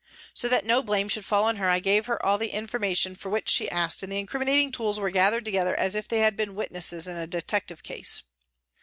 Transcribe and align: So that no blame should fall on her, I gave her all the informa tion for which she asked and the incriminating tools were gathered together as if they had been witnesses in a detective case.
So 0.33 0.49
that 0.49 0.65
no 0.65 0.81
blame 0.81 1.09
should 1.09 1.25
fall 1.25 1.43
on 1.43 1.57
her, 1.57 1.69
I 1.69 1.79
gave 1.79 2.07
her 2.07 2.25
all 2.25 2.39
the 2.39 2.49
informa 2.49 2.97
tion 2.97 3.13
for 3.15 3.29
which 3.29 3.47
she 3.51 3.69
asked 3.69 4.01
and 4.01 4.11
the 4.11 4.17
incriminating 4.17 4.71
tools 4.71 4.99
were 4.99 5.11
gathered 5.11 5.45
together 5.45 5.75
as 5.75 5.93
if 5.93 6.07
they 6.07 6.21
had 6.21 6.35
been 6.35 6.55
witnesses 6.55 7.07
in 7.07 7.17
a 7.17 7.27
detective 7.27 7.83
case. 7.83 8.23